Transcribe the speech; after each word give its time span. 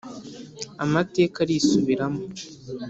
amateka 0.83 1.35
arisubiramo 1.45 2.23